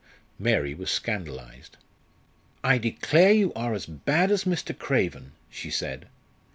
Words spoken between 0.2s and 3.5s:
Mary was scandalised. "I declare